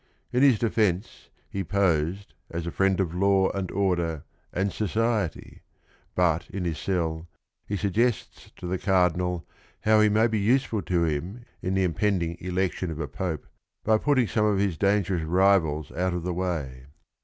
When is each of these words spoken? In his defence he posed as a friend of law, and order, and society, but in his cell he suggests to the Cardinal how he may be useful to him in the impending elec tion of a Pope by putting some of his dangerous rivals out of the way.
In 0.33 0.41
his 0.41 0.57
defence 0.57 1.29
he 1.47 1.63
posed 1.63 2.33
as 2.49 2.65
a 2.65 2.71
friend 2.71 2.99
of 2.99 3.13
law, 3.13 3.51
and 3.51 3.69
order, 3.69 4.23
and 4.51 4.73
society, 4.73 5.61
but 6.15 6.49
in 6.49 6.65
his 6.65 6.79
cell 6.79 7.27
he 7.67 7.77
suggests 7.77 8.49
to 8.55 8.65
the 8.65 8.79
Cardinal 8.79 9.45
how 9.81 10.01
he 10.01 10.09
may 10.09 10.25
be 10.25 10.39
useful 10.39 10.81
to 10.81 11.03
him 11.03 11.45
in 11.61 11.75
the 11.75 11.83
impending 11.83 12.35
elec 12.37 12.71
tion 12.71 12.89
of 12.89 12.99
a 12.99 13.07
Pope 13.07 13.45
by 13.85 13.99
putting 13.99 14.27
some 14.27 14.45
of 14.45 14.57
his 14.57 14.75
dangerous 14.75 15.21
rivals 15.21 15.91
out 15.91 16.15
of 16.15 16.23
the 16.23 16.33
way. 16.33 16.87